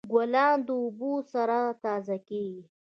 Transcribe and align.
ګلان 0.11 0.55
د 0.67 0.69
اوبو 0.81 1.13
سره 1.33 1.57
تازه 1.83 2.17
کیږي. 2.27 2.61